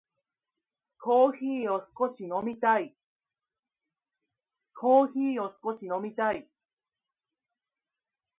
[0.99, 2.95] コーヒーを少し飲みたい。